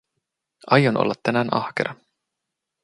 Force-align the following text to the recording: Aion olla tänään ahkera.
Aion 0.67 0.95
olla 0.97 1.13
tänään 1.23 1.47
ahkera. 1.53 1.95